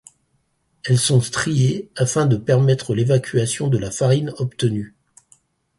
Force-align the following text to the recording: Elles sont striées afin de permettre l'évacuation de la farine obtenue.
Elles 0.83 0.97
sont 0.97 1.21
striées 1.21 1.91
afin 1.95 2.25
de 2.25 2.35
permettre 2.35 2.95
l'évacuation 2.95 3.67
de 3.67 3.77
la 3.77 3.91
farine 3.91 4.33
obtenue. 4.39 4.95